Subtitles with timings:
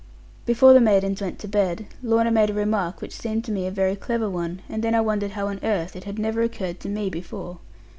[0.47, 3.69] Before the maidens went to bed, Lorna made a remark which seemed to me a
[3.71, 6.89] very clever one, and then I wondered how on earth it had never occurred to
[6.89, 7.59] me before.